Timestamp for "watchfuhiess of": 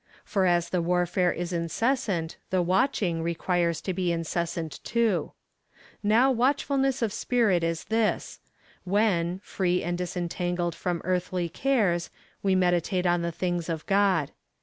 6.33-7.13